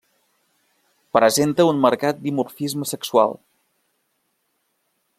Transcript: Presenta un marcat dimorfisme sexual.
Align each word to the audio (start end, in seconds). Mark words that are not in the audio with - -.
Presenta 1.17 1.67
un 1.73 1.83
marcat 1.85 2.25
dimorfisme 2.25 2.91
sexual. 2.95 3.39